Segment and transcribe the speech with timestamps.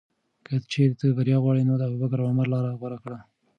[0.45, 3.17] که چېرې ته بریا غواړې، نو د ابوبکر او عمر لاره غوره کړه.